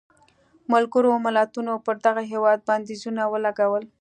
[0.71, 3.83] ملګرو ملتونو پر دغه هېواد بندیزونه ولګول.